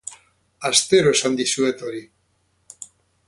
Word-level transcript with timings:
Astero 0.69 1.13
esan 1.17 1.37
dizuet 1.43 1.85
hori. 1.89 2.03